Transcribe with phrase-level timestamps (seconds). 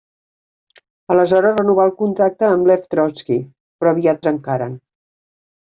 [1.15, 3.39] Aleshores renovà el contacte amb Lev Trotski,
[3.79, 4.77] però aviat trencaren.